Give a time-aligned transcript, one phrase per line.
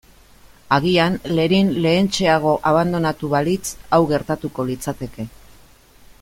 [0.77, 5.29] Agian Lerin lehentxeago abandonatu balitz hau gertatuko litzateke.